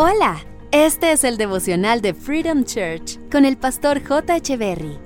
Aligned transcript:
Hola, 0.00 0.36
este 0.70 1.10
es 1.10 1.24
el 1.24 1.36
devocional 1.36 2.00
de 2.00 2.14
Freedom 2.14 2.62
Church 2.62 3.18
con 3.32 3.44
el 3.44 3.56
pastor 3.56 4.00
J. 4.00 4.38
Berry. 4.56 4.96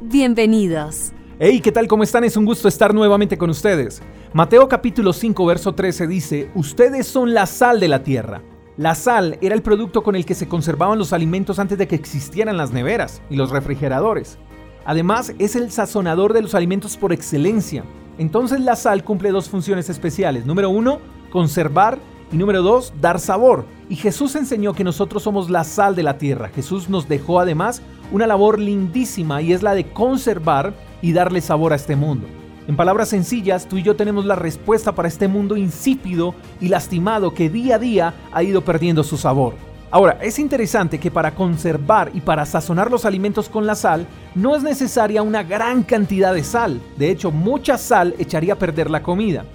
Bienvenidos. 0.00 1.10
Hey, 1.40 1.60
¿qué 1.60 1.72
tal? 1.72 1.88
¿Cómo 1.88 2.04
están? 2.04 2.22
Es 2.22 2.36
un 2.36 2.44
gusto 2.44 2.68
estar 2.68 2.94
nuevamente 2.94 3.36
con 3.36 3.50
ustedes. 3.50 4.00
Mateo 4.32 4.68
capítulo 4.68 5.12
5, 5.12 5.44
verso 5.44 5.74
13 5.74 6.06
dice, 6.06 6.50
Ustedes 6.54 7.08
son 7.08 7.34
la 7.34 7.46
sal 7.46 7.80
de 7.80 7.88
la 7.88 8.04
tierra. 8.04 8.40
La 8.76 8.94
sal 8.94 9.38
era 9.40 9.56
el 9.56 9.62
producto 9.62 10.04
con 10.04 10.14
el 10.14 10.24
que 10.24 10.36
se 10.36 10.46
conservaban 10.46 11.00
los 11.00 11.12
alimentos 11.12 11.58
antes 11.58 11.76
de 11.76 11.88
que 11.88 11.96
existieran 11.96 12.56
las 12.56 12.70
neveras 12.70 13.22
y 13.30 13.34
los 13.34 13.50
refrigeradores. 13.50 14.38
Además, 14.84 15.34
es 15.40 15.56
el 15.56 15.72
sazonador 15.72 16.32
de 16.32 16.42
los 16.42 16.54
alimentos 16.54 16.96
por 16.96 17.12
excelencia. 17.12 17.82
Entonces 18.18 18.60
la 18.60 18.76
sal 18.76 19.02
cumple 19.02 19.32
dos 19.32 19.48
funciones 19.48 19.90
especiales. 19.90 20.46
Número 20.46 20.70
uno, 20.70 21.00
conservar 21.32 21.98
y 22.30 22.36
número 22.36 22.62
dos, 22.62 22.92
dar 23.00 23.18
sabor. 23.18 23.64
Y 23.90 23.96
Jesús 23.96 24.34
enseñó 24.36 24.74
que 24.74 24.84
nosotros 24.84 25.22
somos 25.22 25.48
la 25.48 25.64
sal 25.64 25.94
de 25.96 26.02
la 26.02 26.18
tierra. 26.18 26.48
Jesús 26.48 26.90
nos 26.90 27.08
dejó 27.08 27.40
además 27.40 27.80
una 28.12 28.26
labor 28.26 28.58
lindísima 28.58 29.40
y 29.40 29.52
es 29.52 29.62
la 29.62 29.74
de 29.74 29.90
conservar 29.90 30.74
y 31.00 31.12
darle 31.12 31.40
sabor 31.40 31.72
a 31.72 31.76
este 31.76 31.96
mundo. 31.96 32.26
En 32.66 32.76
palabras 32.76 33.08
sencillas, 33.08 33.66
tú 33.66 33.78
y 33.78 33.82
yo 33.82 33.96
tenemos 33.96 34.26
la 34.26 34.34
respuesta 34.34 34.94
para 34.94 35.08
este 35.08 35.26
mundo 35.26 35.56
insípido 35.56 36.34
y 36.60 36.68
lastimado 36.68 37.32
que 37.32 37.48
día 37.48 37.76
a 37.76 37.78
día 37.78 38.14
ha 38.30 38.42
ido 38.42 38.62
perdiendo 38.62 39.02
su 39.02 39.16
sabor. 39.16 39.54
Ahora, 39.90 40.18
es 40.20 40.38
interesante 40.38 41.00
que 41.00 41.10
para 41.10 41.34
conservar 41.34 42.10
y 42.12 42.20
para 42.20 42.44
sazonar 42.44 42.90
los 42.90 43.06
alimentos 43.06 43.48
con 43.48 43.66
la 43.66 43.74
sal, 43.74 44.06
no 44.34 44.54
es 44.54 44.62
necesaria 44.62 45.22
una 45.22 45.42
gran 45.42 45.82
cantidad 45.82 46.34
de 46.34 46.44
sal. 46.44 46.78
De 46.98 47.10
hecho, 47.10 47.30
mucha 47.30 47.78
sal 47.78 48.14
echaría 48.18 48.52
a 48.52 48.58
perder 48.58 48.90
la 48.90 49.02
comida. 49.02 49.46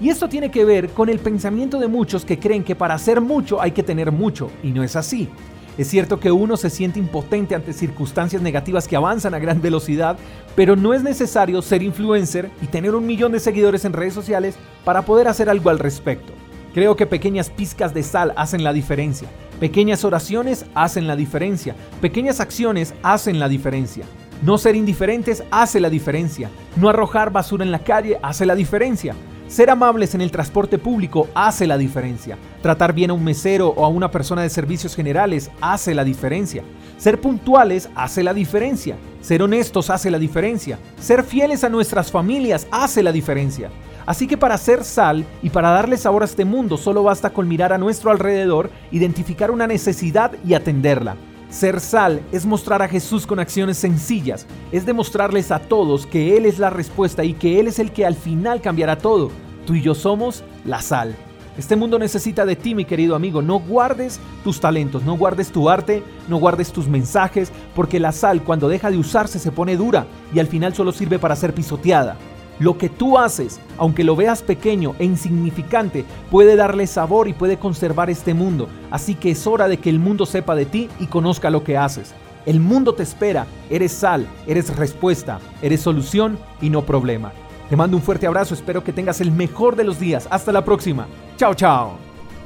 Y 0.00 0.08
esto 0.08 0.28
tiene 0.28 0.50
que 0.50 0.64
ver 0.64 0.88
con 0.90 1.10
el 1.10 1.18
pensamiento 1.18 1.78
de 1.78 1.86
muchos 1.86 2.24
que 2.24 2.38
creen 2.38 2.64
que 2.64 2.74
para 2.74 2.94
hacer 2.94 3.20
mucho 3.20 3.60
hay 3.60 3.72
que 3.72 3.82
tener 3.82 4.10
mucho, 4.10 4.50
y 4.62 4.70
no 4.70 4.82
es 4.82 4.96
así. 4.96 5.28
Es 5.76 5.88
cierto 5.88 6.18
que 6.18 6.32
uno 6.32 6.56
se 6.56 6.70
siente 6.70 6.98
impotente 6.98 7.54
ante 7.54 7.72
circunstancias 7.72 8.42
negativas 8.42 8.88
que 8.88 8.96
avanzan 8.96 9.34
a 9.34 9.38
gran 9.38 9.60
velocidad, 9.60 10.18
pero 10.56 10.74
no 10.74 10.94
es 10.94 11.02
necesario 11.02 11.62
ser 11.62 11.82
influencer 11.82 12.50
y 12.62 12.66
tener 12.66 12.94
un 12.94 13.06
millón 13.06 13.32
de 13.32 13.40
seguidores 13.40 13.84
en 13.84 13.92
redes 13.92 14.14
sociales 14.14 14.56
para 14.84 15.02
poder 15.02 15.28
hacer 15.28 15.48
algo 15.48 15.70
al 15.70 15.78
respecto. 15.78 16.32
Creo 16.72 16.96
que 16.96 17.06
pequeñas 17.06 17.50
pizcas 17.50 17.92
de 17.92 18.02
sal 18.02 18.32
hacen 18.36 18.64
la 18.64 18.72
diferencia. 18.72 19.28
Pequeñas 19.58 20.04
oraciones 20.04 20.64
hacen 20.74 21.06
la 21.06 21.16
diferencia. 21.16 21.74
Pequeñas 22.00 22.40
acciones 22.40 22.94
hacen 23.02 23.38
la 23.38 23.48
diferencia. 23.48 24.04
No 24.42 24.56
ser 24.56 24.76
indiferentes 24.76 25.44
hace 25.50 25.80
la 25.80 25.90
diferencia. 25.90 26.48
No 26.76 26.88
arrojar 26.88 27.30
basura 27.30 27.64
en 27.64 27.72
la 27.72 27.80
calle 27.80 28.18
hace 28.22 28.46
la 28.46 28.54
diferencia. 28.54 29.14
Ser 29.50 29.68
amables 29.68 30.14
en 30.14 30.20
el 30.20 30.30
transporte 30.30 30.78
público 30.78 31.26
hace 31.34 31.66
la 31.66 31.76
diferencia. 31.76 32.38
Tratar 32.62 32.92
bien 32.92 33.10
a 33.10 33.14
un 33.14 33.24
mesero 33.24 33.70
o 33.70 33.84
a 33.84 33.88
una 33.88 34.08
persona 34.08 34.42
de 34.42 34.48
servicios 34.48 34.94
generales 34.94 35.50
hace 35.60 35.92
la 35.92 36.04
diferencia. 36.04 36.62
Ser 36.98 37.20
puntuales 37.20 37.90
hace 37.96 38.22
la 38.22 38.32
diferencia. 38.32 38.96
Ser 39.20 39.42
honestos 39.42 39.90
hace 39.90 40.08
la 40.08 40.20
diferencia. 40.20 40.78
Ser 41.00 41.24
fieles 41.24 41.64
a 41.64 41.68
nuestras 41.68 42.12
familias 42.12 42.68
hace 42.70 43.02
la 43.02 43.10
diferencia. 43.10 43.70
Así 44.06 44.28
que 44.28 44.38
para 44.38 44.56
ser 44.56 44.84
sal 44.84 45.24
y 45.42 45.50
para 45.50 45.70
darle 45.70 45.96
sabor 45.96 46.22
a 46.22 46.26
este 46.26 46.44
mundo 46.44 46.76
solo 46.76 47.02
basta 47.02 47.30
con 47.30 47.48
mirar 47.48 47.72
a 47.72 47.78
nuestro 47.78 48.12
alrededor, 48.12 48.70
identificar 48.92 49.50
una 49.50 49.66
necesidad 49.66 50.30
y 50.46 50.54
atenderla. 50.54 51.16
Ser 51.50 51.80
sal 51.80 52.22
es 52.30 52.46
mostrar 52.46 52.80
a 52.80 52.86
Jesús 52.86 53.26
con 53.26 53.40
acciones 53.40 53.76
sencillas, 53.76 54.46
es 54.70 54.86
demostrarles 54.86 55.50
a 55.50 55.58
todos 55.58 56.06
que 56.06 56.36
Él 56.36 56.46
es 56.46 56.60
la 56.60 56.70
respuesta 56.70 57.24
y 57.24 57.34
que 57.34 57.58
Él 57.58 57.66
es 57.66 57.80
el 57.80 57.90
que 57.90 58.06
al 58.06 58.14
final 58.14 58.60
cambiará 58.60 58.96
todo. 58.96 59.32
Tú 59.66 59.74
y 59.74 59.82
yo 59.82 59.96
somos 59.96 60.44
la 60.64 60.80
sal. 60.80 61.16
Este 61.58 61.74
mundo 61.74 61.98
necesita 61.98 62.46
de 62.46 62.54
ti, 62.54 62.76
mi 62.76 62.84
querido 62.84 63.16
amigo. 63.16 63.42
No 63.42 63.58
guardes 63.58 64.20
tus 64.44 64.60
talentos, 64.60 65.02
no 65.02 65.16
guardes 65.16 65.50
tu 65.50 65.68
arte, 65.68 66.04
no 66.28 66.36
guardes 66.36 66.72
tus 66.72 66.86
mensajes, 66.86 67.50
porque 67.74 67.98
la 67.98 68.12
sal 68.12 68.44
cuando 68.44 68.68
deja 68.68 68.88
de 68.88 68.98
usarse 68.98 69.40
se 69.40 69.50
pone 69.50 69.76
dura 69.76 70.06
y 70.32 70.38
al 70.38 70.46
final 70.46 70.72
solo 70.72 70.92
sirve 70.92 71.18
para 71.18 71.34
ser 71.34 71.52
pisoteada. 71.52 72.16
Lo 72.60 72.76
que 72.76 72.90
tú 72.90 73.16
haces, 73.16 73.58
aunque 73.78 74.04
lo 74.04 74.14
veas 74.14 74.42
pequeño 74.42 74.94
e 74.98 75.04
insignificante, 75.06 76.04
puede 76.30 76.56
darle 76.56 76.86
sabor 76.86 77.26
y 77.26 77.32
puede 77.32 77.58
conservar 77.58 78.10
este 78.10 78.34
mundo. 78.34 78.68
Así 78.90 79.14
que 79.14 79.30
es 79.30 79.46
hora 79.46 79.66
de 79.66 79.78
que 79.78 79.88
el 79.88 79.98
mundo 79.98 80.26
sepa 80.26 80.54
de 80.54 80.66
ti 80.66 80.90
y 81.00 81.06
conozca 81.06 81.48
lo 81.48 81.64
que 81.64 81.78
haces. 81.78 82.14
El 82.44 82.60
mundo 82.60 82.94
te 82.94 83.02
espera, 83.02 83.46
eres 83.70 83.92
sal, 83.92 84.26
eres 84.46 84.76
respuesta, 84.76 85.40
eres 85.62 85.80
solución 85.80 86.38
y 86.60 86.68
no 86.68 86.84
problema. 86.84 87.32
Te 87.70 87.76
mando 87.76 87.96
un 87.96 88.02
fuerte 88.02 88.26
abrazo, 88.26 88.52
espero 88.52 88.84
que 88.84 88.92
tengas 88.92 89.22
el 89.22 89.32
mejor 89.32 89.74
de 89.74 89.84
los 89.84 89.98
días. 89.98 90.28
Hasta 90.30 90.52
la 90.52 90.62
próxima. 90.62 91.06
Chao, 91.38 91.54
chao. 91.54 91.92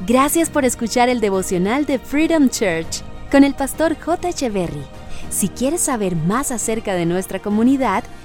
Gracias 0.06 0.48
por 0.48 0.64
escuchar 0.64 1.08
el 1.08 1.20
devocional 1.20 1.86
de 1.86 1.98
Freedom 1.98 2.48
Church 2.48 3.02
con 3.32 3.42
el 3.42 3.54
pastor 3.54 3.96
J. 3.98 4.28
Echeverry. 4.28 4.84
Si 5.30 5.48
quieres 5.48 5.80
saber 5.80 6.14
más 6.14 6.52
acerca 6.52 6.94
de 6.94 7.06
nuestra 7.06 7.40
comunidad, 7.40 8.04